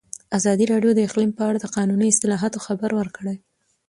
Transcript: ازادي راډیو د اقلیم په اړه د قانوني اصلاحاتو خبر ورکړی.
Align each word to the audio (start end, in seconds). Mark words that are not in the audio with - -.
ازادي 0.37 0.65
راډیو 0.71 0.91
د 0.95 0.99
اقلیم 1.07 1.31
په 1.37 1.43
اړه 1.49 1.57
د 1.61 1.65
قانوني 1.75 2.07
اصلاحاتو 2.09 2.63
خبر 2.65 2.91
ورکړی. 2.99 3.35